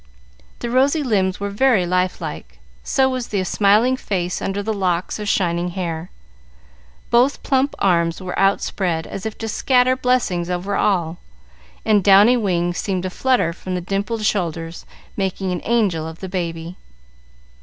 The 0.61 0.71
rosy 0.71 1.03
limbs 1.03 1.39
were 1.39 1.51
very 1.51 1.85
life 1.85 2.19
like, 2.19 2.57
so 2.83 3.07
was 3.07 3.27
the 3.27 3.43
smiling 3.43 3.95
face 3.95 4.41
under 4.41 4.63
the 4.63 4.73
locks 4.73 5.19
of 5.19 5.29
shining 5.29 5.67
hair. 5.77 6.09
Both 7.11 7.43
plump 7.43 7.75
arms 7.77 8.19
were 8.19 8.33
outspread 8.39 9.05
as 9.05 9.27
if 9.27 9.37
to 9.37 9.47
scatter 9.47 9.95
blessings 9.95 10.49
over 10.49 10.75
all, 10.75 11.19
and 11.85 12.03
downy 12.03 12.35
wings 12.35 12.79
seemed 12.79 13.03
to 13.03 13.11
flutter 13.11 13.53
from 13.53 13.75
the 13.75 13.79
dimpled 13.81 14.25
shoulders, 14.25 14.87
making 15.15 15.51
an 15.51 15.61
angel 15.63 16.07
of 16.07 16.17
the 16.19 16.29
baby. 16.29 16.77